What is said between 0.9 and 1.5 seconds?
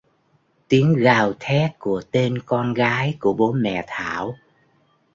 gào